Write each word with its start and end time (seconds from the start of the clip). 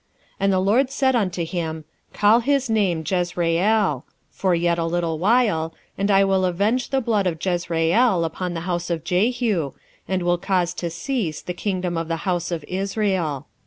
1:4 0.37 0.37
And 0.39 0.51
the 0.53 0.59
LORD 0.59 0.89
said 0.89 1.15
unto 1.15 1.45
him, 1.45 1.85
Call 2.11 2.39
his 2.39 2.71
name 2.71 3.03
Jezreel; 3.07 4.03
for 4.31 4.55
yet 4.55 4.79
a 4.79 4.85
little 4.85 5.19
while, 5.19 5.75
and 5.95 6.09
I 6.09 6.23
will 6.23 6.43
avenge 6.43 6.89
the 6.89 7.01
blood 7.01 7.27
of 7.27 7.37
Jezreel 7.39 8.25
upon 8.25 8.55
the 8.55 8.61
house 8.61 8.89
of 8.89 9.03
Jehu, 9.03 9.73
and 10.07 10.23
will 10.23 10.39
cause 10.39 10.73
to 10.73 10.89
cease 10.89 11.43
the 11.43 11.53
kingdom 11.53 11.97
of 11.97 12.07
the 12.07 12.25
house 12.25 12.49
of 12.49 12.65
Israel. 12.67 13.45